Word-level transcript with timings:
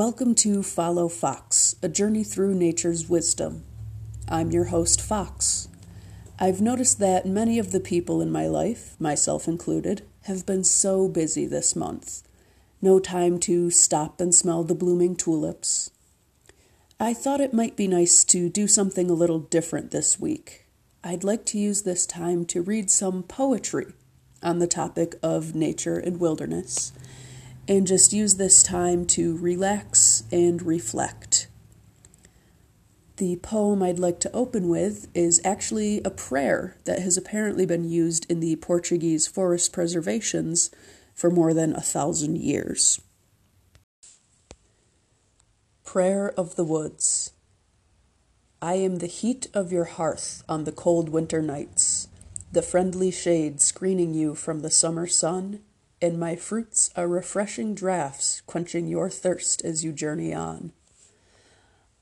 Welcome 0.00 0.34
to 0.36 0.62
Follow 0.62 1.10
Fox, 1.10 1.76
a 1.82 1.88
journey 1.90 2.24
through 2.24 2.54
nature's 2.54 3.10
wisdom. 3.10 3.64
I'm 4.26 4.50
your 4.50 4.64
host, 4.72 4.98
Fox. 4.98 5.68
I've 6.38 6.62
noticed 6.62 7.00
that 7.00 7.26
many 7.26 7.58
of 7.58 7.70
the 7.70 7.80
people 7.80 8.22
in 8.22 8.32
my 8.32 8.46
life, 8.46 8.98
myself 8.98 9.46
included, 9.46 10.00
have 10.22 10.46
been 10.46 10.64
so 10.64 11.06
busy 11.06 11.44
this 11.44 11.76
month. 11.76 12.22
No 12.80 12.98
time 12.98 13.38
to 13.40 13.70
stop 13.70 14.22
and 14.22 14.34
smell 14.34 14.64
the 14.64 14.74
blooming 14.74 15.16
tulips. 15.16 15.90
I 16.98 17.12
thought 17.12 17.42
it 17.42 17.52
might 17.52 17.76
be 17.76 17.86
nice 17.86 18.24
to 18.24 18.48
do 18.48 18.66
something 18.66 19.10
a 19.10 19.12
little 19.12 19.40
different 19.40 19.90
this 19.90 20.18
week. 20.18 20.64
I'd 21.04 21.24
like 21.24 21.44
to 21.44 21.58
use 21.58 21.82
this 21.82 22.06
time 22.06 22.46
to 22.46 22.62
read 22.62 22.90
some 22.90 23.22
poetry 23.22 23.92
on 24.42 24.60
the 24.60 24.66
topic 24.66 25.16
of 25.22 25.54
nature 25.54 25.98
and 25.98 26.18
wilderness, 26.18 26.92
and 27.70 27.86
just 27.86 28.12
use 28.12 28.34
this 28.34 28.64
time 28.64 29.06
to 29.06 29.36
relax 29.36 30.24
and 30.32 30.60
reflect. 30.60 31.46
The 33.18 33.36
poem 33.36 33.80
I'd 33.80 34.00
like 34.00 34.18
to 34.20 34.32
open 34.32 34.68
with 34.68 35.06
is 35.14 35.40
actually 35.44 36.02
a 36.02 36.10
prayer 36.10 36.76
that 36.84 36.98
has 36.98 37.16
apparently 37.16 37.64
been 37.64 37.88
used 37.88 38.28
in 38.28 38.40
the 38.40 38.56
Portuguese 38.56 39.28
forest 39.28 39.72
preservations 39.72 40.72
for 41.14 41.30
more 41.30 41.54
than 41.54 41.72
a 41.76 41.80
thousand 41.80 42.38
years. 42.38 43.00
Prayer 45.84 46.32
of 46.32 46.56
the 46.56 46.64
Woods 46.64 47.30
I 48.60 48.74
am 48.74 48.96
the 48.96 49.06
heat 49.06 49.46
of 49.54 49.70
your 49.70 49.84
hearth 49.84 50.42
on 50.48 50.64
the 50.64 50.72
cold 50.72 51.08
winter 51.08 51.40
nights, 51.40 52.08
the 52.50 52.62
friendly 52.62 53.12
shade 53.12 53.60
screening 53.60 54.12
you 54.12 54.34
from 54.34 54.60
the 54.60 54.70
summer 54.70 55.06
sun, 55.06 55.60
and 56.02 56.18
my 56.18 56.34
fruits 56.34 56.90
are 56.96 57.06
refreshing 57.06 57.74
draughts 57.74 58.40
quenching 58.46 58.86
your 58.86 59.10
thirst 59.10 59.62
as 59.64 59.84
you 59.84 59.92
journey 59.92 60.32
on. 60.32 60.72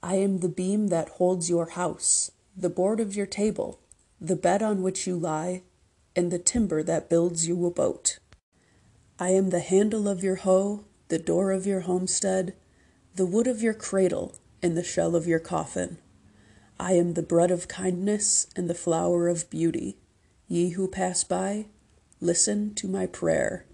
I 0.02 0.16
am 0.16 0.38
the 0.38 0.48
beam 0.48 0.88
that 0.88 1.08
holds 1.08 1.50
your 1.50 1.70
house, 1.70 2.30
the 2.56 2.70
board 2.70 3.00
of 3.00 3.16
your 3.16 3.26
table, 3.26 3.80
the 4.20 4.36
bed 4.36 4.62
on 4.62 4.82
which 4.82 5.06
you 5.06 5.16
lie, 5.16 5.62
and 6.14 6.30
the 6.30 6.38
timber 6.38 6.82
that 6.82 7.10
builds 7.10 7.48
you 7.48 7.66
a 7.66 7.70
boat. 7.70 8.18
I 9.18 9.30
am 9.30 9.50
the 9.50 9.60
handle 9.60 10.08
of 10.08 10.22
your 10.22 10.36
hoe, 10.36 10.84
the 11.08 11.18
door 11.18 11.50
of 11.50 11.66
your 11.66 11.80
homestead, 11.80 12.54
the 13.16 13.26
wood 13.26 13.48
of 13.48 13.60
your 13.60 13.74
cradle, 13.74 14.36
and 14.62 14.76
the 14.76 14.84
shell 14.84 15.16
of 15.16 15.26
your 15.26 15.40
coffin. 15.40 15.98
I 16.78 16.92
am 16.92 17.14
the 17.14 17.22
bread 17.22 17.50
of 17.50 17.66
kindness 17.66 18.46
and 18.54 18.70
the 18.70 18.74
flower 18.74 19.26
of 19.26 19.50
beauty. 19.50 19.98
Ye 20.46 20.70
who 20.70 20.86
pass 20.86 21.24
by, 21.24 21.66
listen 22.20 22.74
to 22.76 22.86
my 22.86 23.06
prayer. 23.06 23.66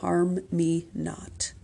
Harm 0.00 0.38
me 0.52 0.86
not. 0.94 1.54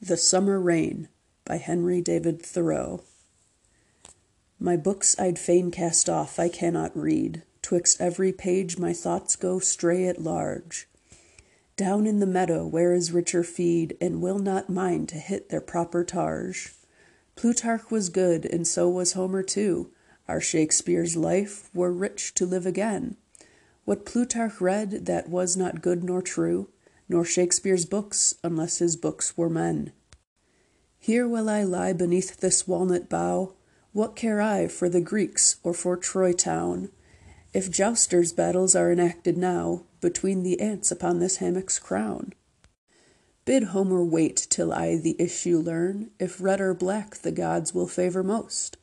The 0.00 0.16
Summer 0.16 0.58
Rain 0.58 1.08
by 1.44 1.58
Henry 1.58 2.00
David 2.00 2.42
Thoreau. 2.42 3.04
My 4.58 4.76
books 4.76 5.14
I'd 5.16 5.38
fain 5.38 5.70
cast 5.70 6.08
off, 6.08 6.40
I 6.40 6.48
cannot 6.48 6.96
read. 6.98 7.44
Twixt 7.62 8.00
every 8.00 8.32
page 8.32 8.78
my 8.78 8.92
thoughts 8.92 9.36
go 9.36 9.60
stray 9.60 10.08
at 10.08 10.20
large. 10.20 10.88
Down 11.76 12.04
in 12.04 12.18
the 12.18 12.26
meadow 12.26 12.66
where 12.66 12.92
is 12.92 13.12
richer 13.12 13.44
feed, 13.44 13.96
and 14.00 14.20
will 14.20 14.40
not 14.40 14.68
mind 14.68 15.08
to 15.10 15.18
hit 15.18 15.50
their 15.50 15.60
proper 15.60 16.02
targe. 16.02 16.74
Plutarch 17.36 17.92
was 17.92 18.08
good, 18.08 18.44
and 18.44 18.66
so 18.66 18.88
was 18.88 19.12
Homer 19.12 19.44
too. 19.44 19.92
Our 20.26 20.40
Shakespeare's 20.40 21.16
life 21.16 21.70
were 21.72 21.92
rich 21.92 22.34
to 22.34 22.44
live 22.44 22.66
again. 22.66 23.18
What 23.86 24.04
Plutarch 24.04 24.60
read 24.60 25.06
that 25.06 25.28
was 25.28 25.56
not 25.56 25.80
good 25.80 26.02
nor 26.02 26.20
true, 26.20 26.68
nor 27.08 27.24
Shakespeare's 27.24 27.86
books, 27.86 28.34
unless 28.42 28.78
his 28.78 28.96
books 28.96 29.38
were 29.38 29.48
men. 29.48 29.92
Here 30.98 31.28
will 31.28 31.48
I 31.48 31.62
lie 31.62 31.92
beneath 31.92 32.38
this 32.38 32.66
walnut 32.66 33.08
bough. 33.08 33.54
What 33.92 34.16
care 34.16 34.40
I 34.40 34.66
for 34.66 34.88
the 34.88 35.00
Greeks 35.00 35.56
or 35.62 35.72
for 35.72 35.96
Troy 35.96 36.32
town? 36.32 36.90
If 37.54 37.70
jousters' 37.70 38.32
battles 38.32 38.74
are 38.74 38.90
enacted 38.90 39.38
now 39.38 39.84
Between 40.00 40.42
the 40.42 40.60
ants 40.60 40.90
upon 40.90 41.20
this 41.20 41.36
hammock's 41.36 41.78
crown. 41.78 42.32
Bid 43.44 43.64
Homer 43.64 44.04
wait 44.04 44.48
till 44.50 44.72
I 44.72 44.96
the 44.96 45.14
issue 45.20 45.58
learn, 45.58 46.10
If 46.18 46.40
red 46.40 46.60
or 46.60 46.74
black 46.74 47.18
the 47.18 47.30
gods 47.30 47.72
will 47.72 47.86
favor 47.86 48.24
most, 48.24 48.78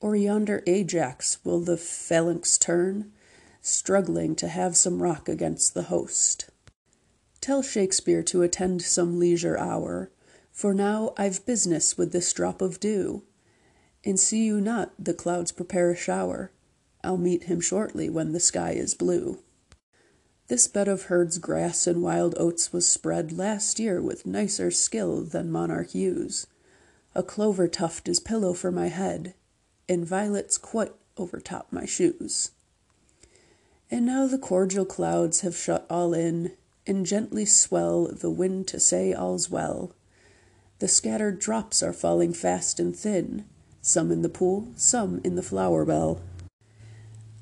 Or 0.00 0.16
yonder 0.16 0.64
Ajax 0.66 1.38
will 1.44 1.60
the 1.60 1.76
phalanx 1.76 2.58
turn, 2.58 3.12
Struggling 3.70 4.34
to 4.36 4.48
have 4.48 4.78
some 4.78 5.02
rock 5.02 5.28
against 5.28 5.74
the 5.74 5.82
host. 5.82 6.48
Tell 7.42 7.60
Shakespeare 7.60 8.22
to 8.22 8.40
attend 8.40 8.80
some 8.80 9.18
leisure 9.18 9.58
hour. 9.58 10.10
For 10.50 10.72
now 10.72 11.12
I've 11.18 11.44
business 11.44 11.98
with 11.98 12.10
this 12.10 12.32
drop 12.32 12.62
of 12.62 12.80
dew, 12.80 13.24
And 14.02 14.18
see 14.18 14.46
you 14.46 14.62
not 14.62 14.94
the 14.98 15.12
clouds 15.12 15.52
prepare 15.52 15.90
a 15.90 15.94
shower, 15.94 16.50
I'll 17.04 17.18
meet 17.18 17.42
him 17.42 17.60
shortly 17.60 18.08
when 18.08 18.32
the 18.32 18.40
sky 18.40 18.70
is 18.70 18.94
blue. 18.94 19.40
This 20.46 20.66
bed 20.66 20.88
of 20.88 21.02
herd's 21.02 21.36
grass 21.36 21.86
and 21.86 22.02
wild 22.02 22.34
oats 22.38 22.72
was 22.72 22.88
spread 22.88 23.32
Last 23.32 23.78
year 23.78 24.00
with 24.00 24.24
nicer 24.24 24.70
skill 24.70 25.24
than 25.24 25.52
monarch 25.52 25.94
use. 25.94 26.46
A 27.14 27.22
clover 27.22 27.68
tuft 27.68 28.08
is 28.08 28.18
pillow 28.18 28.54
for 28.54 28.72
my 28.72 28.88
head, 28.88 29.34
And 29.90 30.06
violets 30.06 30.56
quite 30.56 30.94
overtop 31.18 31.70
my 31.70 31.84
shoes. 31.84 32.52
And 33.90 34.04
now 34.04 34.26
the 34.26 34.38
cordial 34.38 34.84
clouds 34.84 35.40
have 35.40 35.56
shut 35.56 35.86
all 35.88 36.12
in, 36.12 36.52
And 36.86 37.06
gently 37.06 37.44
swell 37.44 38.08
the 38.08 38.30
wind 38.30 38.66
to 38.68 38.80
say 38.80 39.12
all's 39.12 39.50
well. 39.50 39.92
The 40.78 40.88
scattered 40.88 41.38
drops 41.38 41.82
are 41.82 41.92
falling 41.92 42.32
fast 42.32 42.78
and 42.78 42.94
thin, 42.96 43.44
Some 43.82 44.10
in 44.10 44.22
the 44.22 44.28
pool, 44.28 44.68
some 44.76 45.20
in 45.24 45.34
the 45.34 45.42
flower 45.42 45.84
bell. 45.84 46.20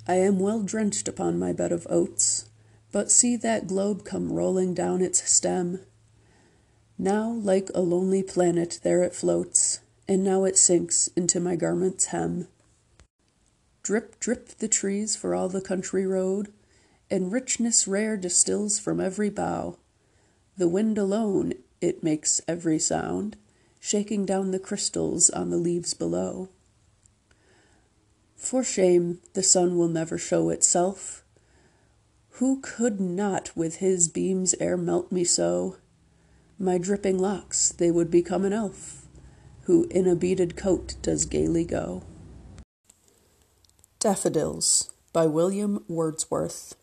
I 0.09 0.17
am 0.17 0.39
well 0.39 0.63
drenched 0.63 1.09
upon 1.09 1.39
my 1.39 1.53
bed 1.53 1.73
of 1.73 1.87
oats, 1.91 2.47
But 2.93 3.11
see 3.11 3.37
that 3.37 3.67
globe 3.67 4.05
come 4.05 4.33
rolling 4.33 4.73
down 4.73 5.03
its 5.03 5.29
stem. 5.29 5.81
Now 6.97 7.29
like 7.29 7.71
a 7.75 7.81
lonely 7.81 8.23
planet 8.23 8.81
there 8.83 9.03
it 9.03 9.15
floats, 9.15 9.81
And 10.09 10.23
now 10.23 10.45
it 10.45 10.57
sinks 10.57 11.09
into 11.17 11.41
my 11.41 11.57
garment's 11.57 12.07
hem. 12.07 12.47
Drip, 13.87 14.19
drip 14.19 14.49
the 14.49 14.67
trees 14.67 15.15
for 15.15 15.33
all 15.33 15.49
the 15.49 15.61
country 15.61 16.05
road, 16.05 16.53
And 17.09 17.31
richness 17.31 17.87
rare 17.87 18.17
distills 18.17 18.81
from 18.81 18.99
every 18.99 19.31
bough. 19.31 19.79
The 20.57 20.67
wind 20.67 20.99
alone 20.99 21.53
it 21.81 22.03
makes 22.03 22.41
every 22.49 22.81
sound, 22.81 23.37
shaking 23.79 24.27
down 24.27 24.51
the 24.51 24.59
crystals 24.59 25.31
on 25.31 25.51
the 25.51 25.57
leaves 25.57 25.95
below. 25.95 26.49
For 28.35 28.65
shame, 28.65 29.21
the 29.35 29.43
sun 29.45 29.79
will 29.79 29.87
never 29.87 30.19
show 30.19 30.51
itself. 30.51 31.23
Who 32.41 32.59
could 32.63 33.01
not 33.01 33.57
with 33.57 33.77
his 33.77 34.09
beams 34.09 34.53
e'er 34.61 34.77
melt 34.77 35.13
me 35.13 35.23
so? 35.23 35.77
My 36.59 36.77
dripping 36.77 37.21
locks, 37.21 37.71
they 37.71 37.93
would 37.93 38.11
become 38.11 38.45
an 38.45 38.53
elf, 38.53 39.07
Who 39.67 39.85
in 39.93 40.09
a 40.09 40.17
beaded 40.17 40.57
coat 40.57 40.97
does 41.03 41.25
gaily 41.25 41.65
go. 41.65 42.03
Daffodils 44.07 44.89
by 45.13 45.27
William 45.27 45.83
Wordsworth. 45.89 46.77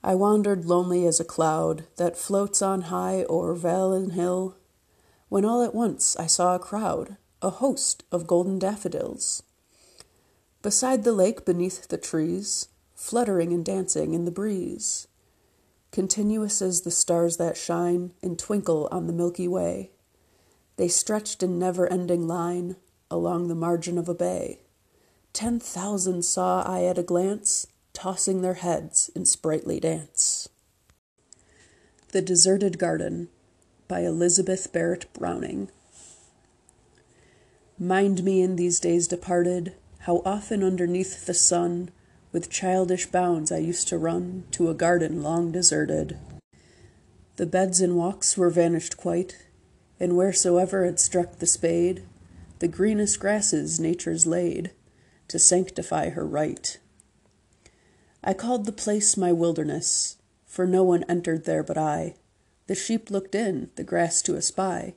I 0.00 0.14
wandered 0.14 0.64
lonely 0.64 1.04
as 1.08 1.18
a 1.18 1.24
cloud 1.24 1.88
that 1.96 2.16
floats 2.16 2.62
on 2.62 2.82
high 2.82 3.26
o'er 3.28 3.52
vale 3.52 3.92
and 3.92 4.12
hill, 4.12 4.54
when 5.28 5.44
all 5.44 5.62
at 5.62 5.74
once 5.74 6.16
I 6.18 6.28
saw 6.28 6.54
a 6.54 6.60
crowd, 6.60 7.16
a 7.42 7.50
host 7.50 8.04
of 8.12 8.28
golden 8.28 8.60
daffodils. 8.60 9.42
Beside 10.62 11.02
the 11.02 11.10
lake 11.10 11.44
beneath 11.44 11.88
the 11.88 11.98
trees, 11.98 12.68
fluttering 12.94 13.52
and 13.52 13.64
dancing 13.64 14.14
in 14.14 14.24
the 14.24 14.30
breeze, 14.30 15.08
continuous 15.90 16.62
as 16.62 16.82
the 16.82 16.92
stars 16.92 17.38
that 17.38 17.56
shine 17.56 18.12
and 18.22 18.38
twinkle 18.38 18.86
on 18.92 19.08
the 19.08 19.12
Milky 19.12 19.48
Way, 19.48 19.90
they 20.76 20.86
stretched 20.86 21.42
in 21.42 21.58
never 21.58 21.92
ending 21.92 22.28
line 22.28 22.76
along 23.10 23.48
the 23.48 23.56
margin 23.56 23.98
of 23.98 24.08
a 24.08 24.14
bay. 24.14 24.60
Ten 25.36 25.60
thousand 25.60 26.24
saw 26.24 26.62
I 26.62 26.84
at 26.84 26.96
a 26.96 27.02
glance 27.02 27.66
tossing 27.92 28.40
their 28.40 28.54
heads 28.54 29.10
in 29.14 29.26
sprightly 29.26 29.78
dance. 29.78 30.48
The 32.12 32.22
Deserted 32.22 32.78
Garden 32.78 33.28
by 33.86 34.00
Elizabeth 34.00 34.72
Barrett 34.72 35.12
Browning. 35.12 35.68
Mind 37.78 38.24
me 38.24 38.40
in 38.40 38.56
these 38.56 38.80
days 38.80 39.06
departed, 39.06 39.74
how 39.98 40.22
often 40.24 40.64
underneath 40.64 41.26
the 41.26 41.34
sun, 41.34 41.90
with 42.32 42.48
childish 42.48 43.04
bounds 43.04 43.52
I 43.52 43.58
used 43.58 43.88
to 43.88 43.98
run 43.98 44.44
to 44.52 44.70
a 44.70 44.74
garden 44.74 45.22
long 45.22 45.52
deserted. 45.52 46.16
The 47.36 47.44
beds 47.44 47.82
and 47.82 47.94
walks 47.94 48.38
were 48.38 48.48
vanished 48.48 48.96
quite, 48.96 49.36
and 50.00 50.16
wheresoever 50.16 50.86
had 50.86 50.98
struck 50.98 51.40
the 51.40 51.46
spade, 51.46 52.04
the 52.60 52.68
greenest 52.68 53.20
grasses 53.20 53.78
nature's 53.78 54.26
laid 54.26 54.70
to 55.28 55.38
sanctify 55.38 56.10
her 56.10 56.26
right. 56.26 56.78
I 58.22 58.34
called 58.34 58.64
the 58.64 58.72
place 58.72 59.16
my 59.16 59.32
wilderness, 59.32 60.16
for 60.46 60.66
no 60.66 60.82
one 60.82 61.04
entered 61.08 61.44
there 61.44 61.62
but 61.62 61.78
I. 61.78 62.14
The 62.66 62.74
sheep 62.74 63.10
looked 63.10 63.34
in, 63.34 63.70
the 63.76 63.84
grass 63.84 64.22
to 64.22 64.36
espy, 64.36 64.94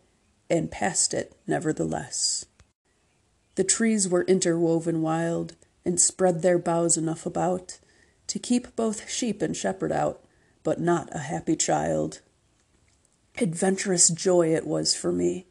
and 0.49 0.71
passed 0.71 1.13
it 1.13 1.35
nevertheless. 1.45 2.45
The 3.55 3.63
trees 3.63 4.07
were 4.07 4.23
interwoven 4.23 5.01
wild, 5.01 5.55
and 5.85 5.99
spread 5.99 6.41
their 6.41 6.57
boughs 6.57 6.97
enough 6.97 7.25
about 7.25 7.79
to 8.27 8.39
keep 8.39 8.75
both 8.75 9.09
sheep 9.09 9.41
and 9.41 9.57
shepherd 9.57 9.91
out, 9.91 10.23
but 10.63 10.79
not 10.79 11.09
a 11.13 11.19
happy 11.19 11.55
child. 11.55 12.21
Adventurous 13.39 14.09
joy 14.09 14.53
it 14.53 14.67
was 14.67 14.95
for 14.95 15.11
me. 15.11 15.47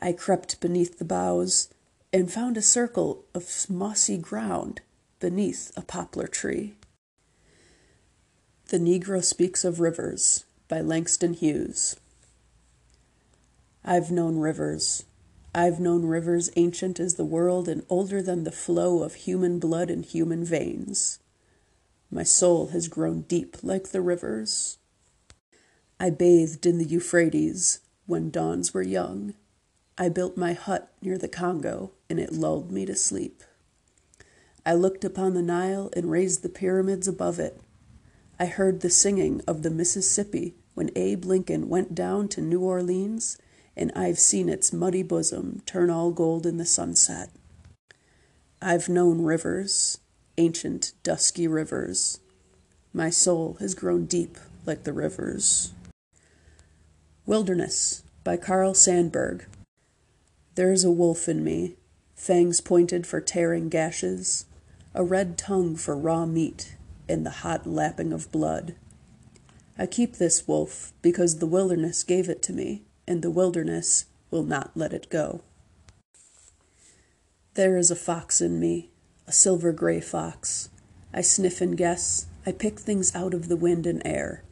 I 0.00 0.12
crept 0.12 0.60
beneath 0.60 0.98
the 0.98 1.04
boughs 1.04 1.68
and 2.12 2.32
found 2.32 2.56
a 2.56 2.62
circle 2.62 3.24
of 3.34 3.68
mossy 3.68 4.16
ground 4.16 4.80
beneath 5.20 5.72
a 5.76 5.82
poplar 5.82 6.26
tree. 6.26 6.74
The 8.68 8.78
Negro 8.78 9.22
Speaks 9.22 9.64
of 9.64 9.80
Rivers 9.80 10.44
by 10.68 10.80
Langston 10.80 11.34
Hughes. 11.34 11.96
I've 13.84 14.10
known 14.10 14.38
rivers. 14.38 15.04
I've 15.54 15.80
known 15.80 16.04
rivers 16.04 16.50
ancient 16.56 17.00
as 17.00 17.14
the 17.14 17.24
world 17.24 17.68
and 17.68 17.84
older 17.88 18.22
than 18.22 18.44
the 18.44 18.52
flow 18.52 19.02
of 19.02 19.14
human 19.14 19.58
blood 19.58 19.90
in 19.90 20.02
human 20.02 20.44
veins. 20.44 21.18
My 22.10 22.22
soul 22.22 22.68
has 22.68 22.88
grown 22.88 23.22
deep 23.22 23.56
like 23.62 23.88
the 23.88 24.00
rivers. 24.00 24.78
I 25.98 26.10
bathed 26.10 26.64
in 26.64 26.78
the 26.78 26.84
Euphrates 26.84 27.80
when 28.06 28.30
dawns 28.30 28.72
were 28.72 28.82
young. 28.82 29.34
I 30.00 30.08
built 30.08 30.36
my 30.36 30.52
hut 30.52 30.92
near 31.02 31.18
the 31.18 31.28
Congo, 31.28 31.90
and 32.08 32.20
it 32.20 32.32
lulled 32.32 32.70
me 32.70 32.86
to 32.86 32.94
sleep. 32.94 33.42
I 34.64 34.74
looked 34.74 35.04
upon 35.04 35.34
the 35.34 35.42
Nile 35.42 35.90
and 35.96 36.08
raised 36.08 36.42
the 36.42 36.48
pyramids 36.48 37.08
above 37.08 37.40
it. 37.40 37.60
I 38.38 38.46
heard 38.46 38.80
the 38.80 38.90
singing 38.90 39.40
of 39.48 39.62
the 39.62 39.70
Mississippi 39.70 40.54
when 40.74 40.92
Abe 40.94 41.24
Lincoln 41.24 41.68
went 41.68 41.96
down 41.96 42.28
to 42.28 42.40
New 42.40 42.60
Orleans, 42.60 43.38
and 43.76 43.90
I've 43.96 44.20
seen 44.20 44.48
its 44.48 44.72
muddy 44.72 45.02
bosom 45.02 45.62
turn 45.66 45.90
all 45.90 46.12
gold 46.12 46.46
in 46.46 46.58
the 46.58 46.64
sunset. 46.64 47.30
I've 48.62 48.88
known 48.88 49.22
rivers, 49.22 49.98
ancient, 50.36 50.92
dusky 51.02 51.48
rivers. 51.48 52.20
My 52.92 53.10
soul 53.10 53.56
has 53.58 53.74
grown 53.74 54.06
deep 54.06 54.38
like 54.64 54.84
the 54.84 54.92
rivers. 54.92 55.72
Wilderness 57.26 58.04
by 58.22 58.36
Carl 58.36 58.74
Sandburg. 58.74 59.46
There 60.58 60.72
is 60.72 60.82
a 60.82 60.90
wolf 60.90 61.28
in 61.28 61.44
me, 61.44 61.76
fangs 62.16 62.60
pointed 62.60 63.06
for 63.06 63.20
tearing 63.20 63.68
gashes, 63.68 64.46
a 64.92 65.04
red 65.04 65.38
tongue 65.38 65.76
for 65.76 65.96
raw 65.96 66.26
meat, 66.26 66.74
and 67.08 67.24
the 67.24 67.46
hot 67.46 67.64
lapping 67.64 68.12
of 68.12 68.32
blood. 68.32 68.74
I 69.78 69.86
keep 69.86 70.16
this 70.16 70.48
wolf 70.48 70.92
because 71.00 71.38
the 71.38 71.46
wilderness 71.46 72.02
gave 72.02 72.28
it 72.28 72.42
to 72.42 72.52
me, 72.52 72.82
and 73.06 73.22
the 73.22 73.30
wilderness 73.30 74.06
will 74.32 74.42
not 74.42 74.72
let 74.74 74.92
it 74.92 75.08
go. 75.10 75.42
There 77.54 77.76
is 77.76 77.92
a 77.92 77.94
fox 77.94 78.40
in 78.40 78.58
me, 78.58 78.90
a 79.28 79.32
silver 79.32 79.70
gray 79.70 80.00
fox. 80.00 80.70
I 81.14 81.20
sniff 81.20 81.60
and 81.60 81.76
guess, 81.76 82.26
I 82.44 82.50
pick 82.50 82.80
things 82.80 83.14
out 83.14 83.32
of 83.32 83.46
the 83.46 83.56
wind 83.56 83.86
and 83.86 84.02
air. 84.04 84.42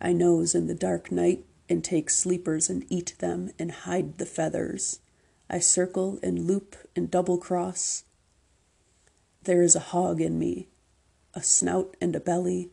I 0.00 0.14
nose 0.14 0.56
in 0.56 0.66
the 0.66 0.74
dark 0.74 1.12
night 1.12 1.44
and 1.68 1.84
take 1.84 2.10
sleepers 2.10 2.68
and 2.68 2.84
eat 2.88 3.14
them 3.20 3.52
and 3.56 3.70
hide 3.70 4.18
the 4.18 4.26
feathers. 4.26 4.98
I 5.50 5.60
circle 5.60 6.18
and 6.22 6.46
loop 6.46 6.76
and 6.94 7.10
double 7.10 7.38
cross. 7.38 8.04
There 9.42 9.62
is 9.62 9.74
a 9.74 9.80
hog 9.80 10.20
in 10.20 10.38
me, 10.38 10.68
a 11.32 11.42
snout 11.42 11.96
and 12.00 12.14
a 12.14 12.20
belly, 12.20 12.70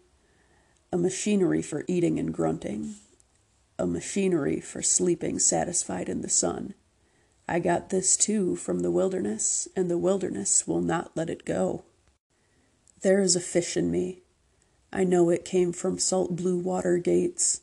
a 0.92 0.98
machinery 0.98 1.62
for 1.62 1.86
eating 1.88 2.20
and 2.20 2.34
grunting, 2.34 2.96
a 3.80 3.88
machinery 3.88 4.60
for 4.60 4.82
sleeping 4.82 5.40
satisfied 5.40 6.10
in 6.10 6.22
the 6.22 6.30
sun. 6.30 6.74
I 7.48 7.60
got 7.60 7.92
this 7.92 8.18
too 8.18 8.56
from 8.56 8.80
the 8.80 8.92
wilderness, 8.92 9.68
and 9.76 9.90
the 9.90 9.98
wilderness 9.98 10.68
will 10.68 10.82
not 10.82 11.12
let 11.16 11.30
it 11.30 11.46
go. 11.46 11.84
There 13.02 13.22
is 13.22 13.36
a 13.36 13.42
fish 13.42 13.78
in 13.78 13.92
me. 13.92 14.24
I 14.92 15.04
know 15.04 15.30
it 15.30 15.46
came 15.46 15.72
from 15.72 16.00
salt 16.00 16.36
blue 16.36 16.58
water 16.58 16.98
gates. 16.98 17.62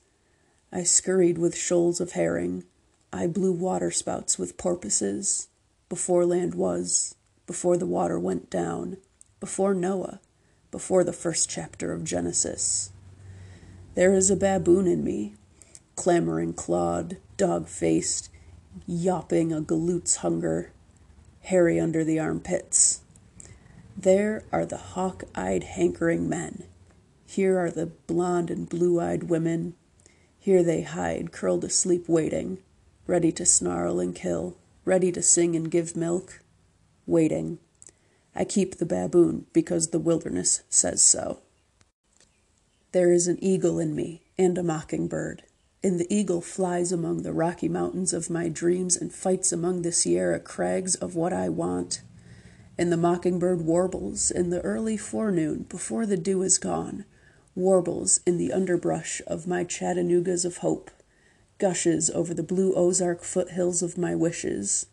I 0.70 0.84
scurried 0.84 1.36
with 1.36 1.56
shoals 1.56 2.00
of 2.00 2.12
herring. 2.12 2.64
I 3.14 3.26
blew 3.26 3.52
waterspouts 3.52 4.38
with 4.38 4.56
porpoises, 4.56 5.48
before 5.90 6.24
land 6.24 6.54
was, 6.54 7.14
before 7.46 7.76
the 7.76 7.84
water 7.84 8.18
went 8.18 8.48
down, 8.48 8.96
before 9.38 9.74
Noah, 9.74 10.18
before 10.70 11.04
the 11.04 11.12
first 11.12 11.50
chapter 11.50 11.92
of 11.92 12.04
Genesis. 12.04 12.90
There 13.94 14.14
is 14.14 14.30
a 14.30 14.36
baboon 14.36 14.86
in 14.86 15.04
me, 15.04 15.34
clamoring 15.94 16.54
clawed, 16.54 17.18
dog 17.36 17.68
faced, 17.68 18.30
yawping 18.88 19.54
a 19.54 19.60
galoot's 19.60 20.16
hunger, 20.16 20.72
hairy 21.40 21.78
under 21.78 22.04
the 22.04 22.18
armpits. 22.18 23.02
There 23.94 24.42
are 24.50 24.64
the 24.64 24.78
hawk 24.78 25.24
eyed, 25.34 25.64
hankering 25.64 26.30
men. 26.30 26.64
Here 27.26 27.58
are 27.58 27.70
the 27.70 27.86
blonde 27.86 28.50
and 28.50 28.66
blue 28.66 28.98
eyed 28.98 29.24
women. 29.24 29.74
Here 30.38 30.62
they 30.62 30.80
hide, 30.80 31.30
curled 31.30 31.64
asleep, 31.64 32.08
waiting 32.08 32.56
ready 33.06 33.32
to 33.32 33.44
snarl 33.44 33.98
and 33.98 34.14
kill, 34.14 34.56
ready 34.84 35.10
to 35.12 35.22
sing 35.22 35.56
and 35.56 35.70
give 35.70 35.96
milk, 35.96 36.40
waiting. 37.06 37.58
I 38.34 38.44
keep 38.44 38.76
the 38.76 38.86
baboon 38.86 39.46
because 39.52 39.88
the 39.88 39.98
wilderness 39.98 40.62
says 40.70 41.02
so. 41.04 41.40
There 42.92 43.12
is 43.12 43.26
an 43.26 43.42
eagle 43.42 43.78
in 43.78 43.94
me 43.94 44.22
and 44.38 44.56
a 44.56 44.62
mockingbird, 44.62 45.42
and 45.82 45.98
the 45.98 46.14
eagle 46.14 46.40
flies 46.40 46.92
among 46.92 47.22
the 47.22 47.32
rocky 47.32 47.68
mountains 47.68 48.12
of 48.12 48.30
my 48.30 48.48
dreams 48.48 48.96
and 48.96 49.12
fights 49.12 49.52
among 49.52 49.82
the 49.82 49.92
Sierra 49.92 50.38
crags 50.38 50.94
of 50.94 51.16
what 51.16 51.32
I 51.32 51.48
want. 51.48 52.02
And 52.78 52.92
the 52.92 52.96
mockingbird 52.96 53.62
warbles 53.62 54.30
in 54.30 54.50
the 54.50 54.60
early 54.60 54.96
forenoon 54.96 55.64
before 55.68 56.06
the 56.06 56.16
dew 56.16 56.42
is 56.42 56.58
gone, 56.58 57.04
warbles 57.54 58.20
in 58.26 58.38
the 58.38 58.52
underbrush 58.52 59.20
of 59.26 59.46
my 59.46 59.64
Chattanoogas 59.64 60.44
of 60.44 60.58
hope 60.58 60.90
gushes 61.62 62.10
over 62.10 62.34
the 62.34 62.42
blue 62.42 62.74
Ozark 62.74 63.22
foothills 63.22 63.82
of 63.82 63.96
my 63.96 64.16
wishes, 64.16 64.86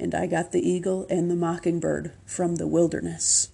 and 0.00 0.16
I 0.16 0.26
got 0.26 0.50
the 0.50 0.68
eagle 0.68 1.06
and 1.08 1.30
the 1.30 1.36
mockingbird 1.36 2.12
from 2.26 2.56
the 2.56 2.66
wilderness. 2.66 3.50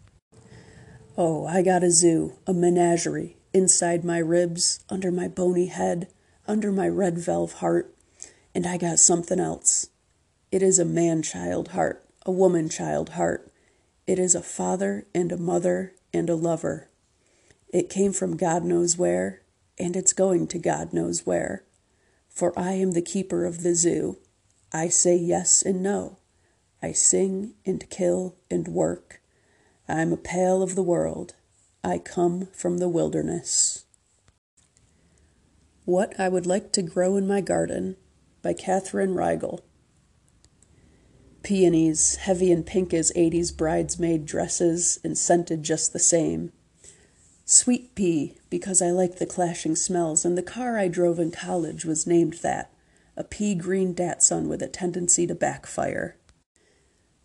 Oh, 1.19 1.45
I 1.47 1.61
got 1.61 1.85
a 1.85 1.91
zoo, 1.91 2.39
a 2.47 2.55
menagerie, 2.55 3.37
inside 3.53 4.03
my 4.03 4.17
ribs, 4.17 4.82
under 4.89 5.11
my 5.11 5.29
bony 5.29 5.67
head, 5.67 6.08
under 6.46 6.72
my 6.72 6.89
red 6.89 7.19
velvet 7.19 7.56
heart, 7.56 7.94
and 8.55 8.67
I 8.67 8.79
got 8.79 8.99
something 8.99 9.39
else. 9.39 9.89
It 10.51 10.63
is 10.63 10.79
a 10.79 10.87
man 10.87 11.20
child 11.20 11.69
heart, 11.69 12.03
a 12.25 12.32
woman 12.32 12.70
child 12.70 13.11
heart. 13.11 13.53
It 14.06 14.19
is 14.19 14.34
a 14.34 14.41
father 14.41 15.06
and 15.15 15.31
a 15.32 15.37
mother 15.37 15.93
and 16.15 16.31
a 16.31 16.34
lover. 16.34 16.89
It 17.69 17.91
came 17.91 18.15
from 18.15 18.39
God 18.39 18.65
knows 18.65 18.96
where, 18.96 19.43
and 19.79 19.94
it's 19.94 20.15
going 20.15 20.46
to 20.46 20.58
God 20.58 20.94
knows 20.94 21.27
where 21.27 21.65
for 22.39 22.57
I 22.57 22.75
am 22.75 22.93
the 22.93 23.03
keeper 23.03 23.45
of 23.45 23.65
the 23.65 23.75
zoo. 23.75 24.19
I 24.73 24.91
say 24.91 25.17
yes 25.17 25.61
and 25.61 25.83
no. 25.83 26.19
I 26.81 26.93
sing 26.93 27.55
and 27.67 27.91
kill 27.91 28.37
and 28.49 28.69
work. 28.69 29.21
I 29.89 30.03
am 30.03 30.13
a 30.13 30.17
pale 30.17 30.63
of 30.63 30.77
the 30.77 30.83
world. 30.85 31.35
I 31.83 31.99
come 31.99 32.47
from 32.53 32.79
the 32.79 32.89
wilderness. 32.89 33.87
What 35.85 36.15
I 36.17 36.29
Would 36.29 36.47
Like 36.47 36.71
to 36.75 36.83
Grow 36.83 37.17
in 37.17 37.27
My 37.27 37.41
Garden 37.41 37.97
by 38.41 38.53
Katherine 38.53 39.15
Riegel. 39.17 39.65
Peonies, 41.43 42.17
heavy 42.21 42.53
and 42.53 42.65
pink 42.65 42.95
as 42.95 43.11
80s 43.17 43.57
bridesmaid 43.57 44.27
dresses 44.27 45.01
and 45.03 45.19
scented 45.19 45.65
just 45.65 45.93
the 45.93 45.99
same. 45.99 46.53
Sweet 47.50 47.94
Pea, 47.94 48.34
because 48.50 48.82
I 48.82 48.90
like 48.90 49.17
the 49.17 49.24
clashing 49.24 49.74
smells, 49.74 50.26
and 50.26 50.36
the 50.36 50.43
car 50.43 50.76
I 50.76 50.86
drove 50.86 51.19
in 51.19 51.31
college 51.31 51.86
was 51.86 52.06
named 52.06 52.34
that 52.43 52.70
a 53.17 53.24
pea 53.24 53.55
green 53.55 53.94
Datsun 53.94 54.48
with 54.48 54.60
a 54.60 54.69
tendency 54.69 55.26
to 55.26 55.34
backfire. 55.34 56.19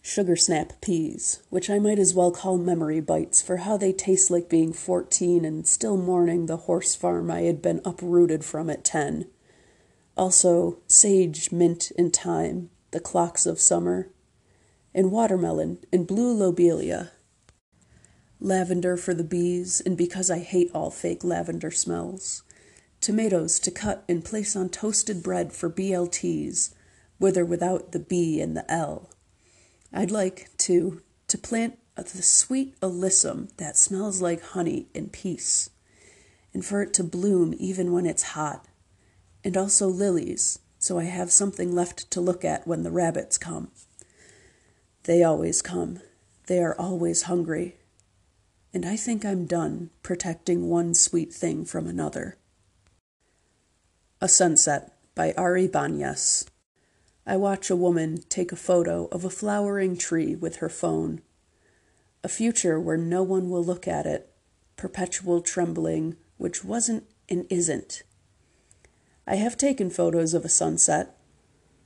Sugar 0.01 0.37
Snap 0.37 0.79
peas, 0.79 1.43
which 1.49 1.69
I 1.69 1.77
might 1.77 1.99
as 1.99 2.13
well 2.13 2.31
call 2.31 2.57
memory 2.57 3.01
bites 3.01 3.41
for 3.41 3.57
how 3.57 3.75
they 3.75 3.91
taste 3.91 4.31
like 4.31 4.47
being 4.47 4.71
fourteen 4.71 5.43
and 5.43 5.67
still 5.67 5.97
mourning 5.97 6.45
the 6.45 6.55
horse 6.55 6.95
farm 6.95 7.29
I 7.29 7.41
had 7.41 7.61
been 7.61 7.81
uprooted 7.83 8.45
from 8.45 8.69
at 8.69 8.85
ten. 8.85 9.27
Also, 10.15 10.77
sage, 10.87 11.51
mint, 11.51 11.91
and 11.97 12.15
thyme, 12.15 12.69
the 12.91 13.01
clocks 13.01 13.45
of 13.45 13.59
summer, 13.59 14.07
and 14.95 15.11
watermelon 15.11 15.79
and 15.91 16.07
blue 16.07 16.33
lobelia, 16.33 17.11
lavender 18.43 18.97
for 18.97 19.13
the 19.13 19.23
bees, 19.23 19.81
and 19.85 19.97
because 19.97 20.29
I 20.29 20.39
hate 20.39 20.69
all 20.73 20.91
fake 20.91 21.23
lavender 21.23 21.71
smells. 21.71 22.43
Tomatoes 22.99 23.59
to 23.61 23.71
cut 23.71 24.03
and 24.07 24.23
place 24.23 24.55
on 24.55 24.69
toasted 24.69 25.23
bread 25.23 25.53
for 25.53 25.69
BLTs, 25.69 26.73
with 27.19 27.37
or 27.37 27.45
without 27.45 27.93
the 27.93 27.99
B 27.99 28.41
and 28.41 28.55
the 28.55 28.69
L. 28.71 29.09
I'd 29.91 30.11
like, 30.11 30.49
to 30.59 31.01
to 31.29 31.37
plant 31.37 31.79
the 31.95 32.21
sweet 32.21 32.79
alyssum 32.81 33.55
that 33.57 33.77
smells 33.77 34.21
like 34.21 34.43
honey 34.43 34.87
in 34.93 35.09
peace, 35.09 35.69
and 36.53 36.65
for 36.65 36.81
it 36.81 36.93
to 36.95 37.03
bloom 37.03 37.55
even 37.57 37.91
when 37.91 38.05
it's 38.05 38.23
hot, 38.23 38.67
and 39.43 39.55
also 39.55 39.87
lilies, 39.87 40.59
so 40.79 40.99
I 40.99 41.05
have 41.05 41.31
something 41.31 41.73
left 41.73 42.11
to 42.11 42.21
look 42.21 42.43
at 42.43 42.67
when 42.67 42.83
the 42.83 42.91
rabbits 42.91 43.37
come. 43.37 43.71
They 45.03 45.23
always 45.23 45.61
come. 45.61 46.01
They 46.47 46.59
are 46.59 46.75
always 46.77 47.23
hungry. 47.23 47.77
And 48.73 48.85
I 48.87 48.95
think 48.95 49.23
I'm 49.23 49.45
done 49.45 49.91
protecting 50.01 50.67
one 50.67 50.95
sweet 50.95 51.31
thing 51.31 51.63
from 51.63 51.85
another. 51.85 52.37
A 54.19 54.27
Sunset 54.27 54.97
by 55.13 55.33
Ari 55.37 55.67
Banias. 55.67 56.47
I 57.25 57.37
watch 57.37 57.69
a 57.69 57.75
woman 57.75 58.23
take 58.29 58.51
a 58.51 58.55
photo 58.55 59.05
of 59.11 59.23
a 59.23 59.29
flowering 59.29 59.95
tree 59.95 60.33
with 60.35 60.55
her 60.55 60.69
phone. 60.69 61.21
A 62.23 62.27
future 62.27 62.79
where 62.79 62.97
no 62.97 63.21
one 63.21 63.49
will 63.49 63.63
look 63.63 63.87
at 63.87 64.07
it, 64.07 64.33
perpetual 64.75 65.41
trembling, 65.41 66.15
which 66.37 66.63
wasn't 66.63 67.03
and 67.29 67.45
isn't. 67.51 68.01
I 69.27 69.35
have 69.35 69.55
taken 69.55 69.91
photos 69.91 70.33
of 70.33 70.43
a 70.43 70.49
sunset 70.49 71.15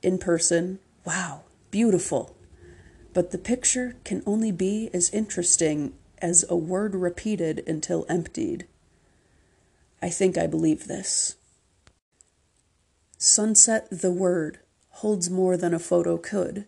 in 0.02 0.16
person. 0.16 0.78
Wow, 1.04 1.42
beautiful. 1.70 2.34
But 3.12 3.30
the 3.30 3.38
picture 3.38 3.96
can 4.04 4.22
only 4.24 4.52
be 4.52 4.88
as 4.94 5.10
interesting 5.10 5.92
as 6.20 6.44
a 6.48 6.56
word 6.56 6.94
repeated 6.94 7.62
until 7.66 8.06
emptied. 8.08 8.66
I 10.00 10.10
think 10.10 10.38
I 10.38 10.46
believe 10.46 10.86
this. 10.86 11.36
Sunset 13.16 13.88
the 13.90 14.12
word 14.12 14.60
holds 14.90 15.28
more 15.28 15.56
than 15.56 15.74
a 15.74 15.78
photo 15.78 16.16
could, 16.16 16.66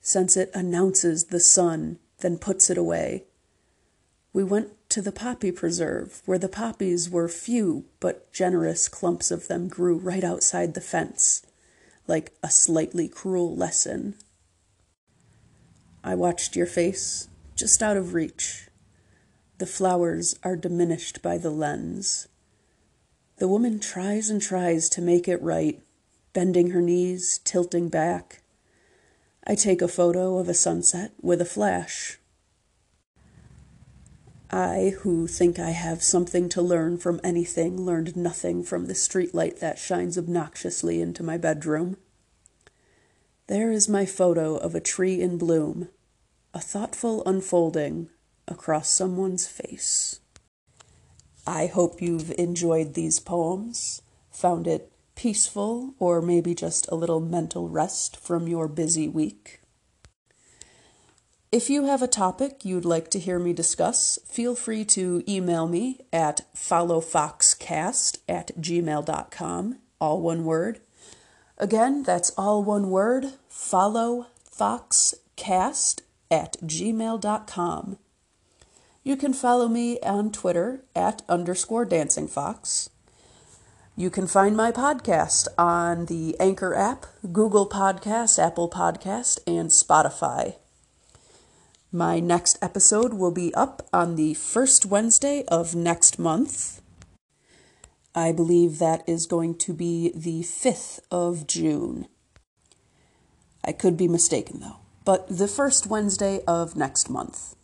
since 0.00 0.36
it 0.36 0.50
announces 0.54 1.26
the 1.26 1.40
sun, 1.40 1.98
then 2.20 2.38
puts 2.38 2.70
it 2.70 2.78
away. 2.78 3.24
We 4.32 4.44
went 4.44 4.68
to 4.90 5.02
the 5.02 5.12
poppy 5.12 5.52
preserve, 5.52 6.22
where 6.26 6.38
the 6.38 6.48
poppies 6.48 7.08
were 7.08 7.28
few 7.28 7.84
but 7.98 8.32
generous 8.32 8.88
clumps 8.88 9.30
of 9.30 9.48
them 9.48 9.68
grew 9.68 9.96
right 9.96 10.24
outside 10.24 10.74
the 10.74 10.80
fence, 10.80 11.42
like 12.06 12.32
a 12.42 12.50
slightly 12.50 13.08
cruel 13.08 13.56
lesson. 13.56 14.16
I 16.02 16.14
watched 16.14 16.56
your 16.56 16.66
face, 16.66 17.28
just 17.60 17.82
out 17.82 17.98
of 17.98 18.14
reach. 18.14 18.68
The 19.58 19.66
flowers 19.66 20.34
are 20.42 20.56
diminished 20.56 21.20
by 21.20 21.36
the 21.36 21.50
lens. 21.50 22.26
The 23.36 23.48
woman 23.48 23.78
tries 23.78 24.30
and 24.30 24.40
tries 24.40 24.88
to 24.88 25.02
make 25.02 25.28
it 25.28 25.42
right, 25.42 25.78
bending 26.32 26.70
her 26.70 26.80
knees, 26.80 27.38
tilting 27.44 27.90
back. 27.90 28.40
I 29.46 29.54
take 29.54 29.82
a 29.82 29.88
photo 29.88 30.38
of 30.38 30.48
a 30.48 30.54
sunset 30.54 31.12
with 31.20 31.42
a 31.42 31.44
flash. 31.44 32.18
I, 34.50 34.94
who 35.00 35.26
think 35.26 35.58
I 35.58 35.70
have 35.70 36.02
something 36.02 36.48
to 36.48 36.62
learn 36.62 36.96
from 36.96 37.20
anything, 37.22 37.82
learned 37.82 38.16
nothing 38.16 38.62
from 38.62 38.86
the 38.86 38.94
streetlight 38.94 39.58
that 39.58 39.78
shines 39.78 40.16
obnoxiously 40.16 41.02
into 41.02 41.22
my 41.22 41.36
bedroom. 41.36 41.98
There 43.48 43.70
is 43.70 43.86
my 43.86 44.06
photo 44.06 44.56
of 44.56 44.74
a 44.74 44.80
tree 44.80 45.20
in 45.20 45.36
bloom, 45.36 45.88
a 46.52 46.60
thoughtful 46.60 47.22
unfolding 47.26 48.08
across 48.48 48.90
someone's 48.90 49.46
face. 49.46 50.18
I 51.46 51.66
hope 51.66 52.02
you've 52.02 52.32
enjoyed 52.32 52.94
these 52.94 53.20
poems, 53.20 54.02
found 54.30 54.66
it 54.66 54.90
peaceful, 55.14 55.94
or 55.98 56.20
maybe 56.20 56.54
just 56.54 56.90
a 56.90 56.94
little 56.94 57.20
mental 57.20 57.68
rest 57.68 58.16
from 58.16 58.48
your 58.48 58.66
busy 58.66 59.06
week. 59.06 59.60
If 61.52 61.70
you 61.70 61.86
have 61.86 62.02
a 62.02 62.08
topic 62.08 62.64
you'd 62.64 62.84
like 62.84 63.10
to 63.10 63.18
hear 63.18 63.38
me 63.38 63.52
discuss, 63.52 64.18
feel 64.24 64.54
free 64.54 64.84
to 64.86 65.22
email 65.28 65.66
me 65.66 66.00
at 66.12 66.42
followfoxcast 66.54 68.18
at 68.28 68.52
gmail.com, 68.60 69.78
all 70.00 70.20
one 70.20 70.44
word. 70.44 70.80
Again, 71.58 72.02
that's 72.02 72.30
all 72.38 72.62
one 72.62 72.90
word, 72.90 73.32
followfoxcast 73.50 76.00
at 76.30 76.56
gmail.com. 76.62 77.98
You 79.02 79.16
can 79.16 79.32
follow 79.32 79.68
me 79.68 79.98
on 80.00 80.30
Twitter 80.30 80.84
at 80.94 81.22
underscore 81.28 81.84
dancing 81.84 82.28
fox. 82.28 82.90
You 83.96 84.10
can 84.10 84.26
find 84.26 84.56
my 84.56 84.72
podcast 84.72 85.48
on 85.58 86.06
the 86.06 86.36
Anchor 86.38 86.74
app, 86.74 87.06
Google 87.32 87.68
Podcasts, 87.68 88.42
Apple 88.42 88.70
Podcast, 88.70 89.40
and 89.46 89.68
Spotify. 89.68 90.56
My 91.92 92.20
next 92.20 92.56
episode 92.62 93.14
will 93.14 93.32
be 93.32 93.52
up 93.54 93.86
on 93.92 94.14
the 94.14 94.34
first 94.34 94.86
Wednesday 94.86 95.44
of 95.48 95.74
next 95.74 96.18
month. 96.18 96.80
I 98.14 98.32
believe 98.32 98.78
that 98.78 99.02
is 99.08 99.26
going 99.26 99.56
to 99.56 99.72
be 99.72 100.12
the 100.14 100.42
5th 100.42 101.00
of 101.10 101.46
June. 101.46 102.06
I 103.64 103.72
could 103.72 103.96
be 103.96 104.08
mistaken 104.08 104.60
though, 104.60 104.76
but 105.10 105.26
the 105.26 105.48
first 105.48 105.88
Wednesday 105.88 106.40
of 106.46 106.76
next 106.76 107.10
month. 107.10 107.56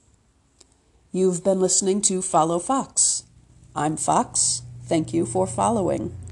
You've 1.13 1.45
been 1.45 1.61
listening 1.61 2.03
to 2.09 2.21
Follow 2.21 2.59
Fox. 2.59 3.23
I'm 3.73 3.97
Fox. 3.97 4.63
Thank 4.83 5.15
you 5.15 5.25
for 5.25 5.47
following. 5.47 6.26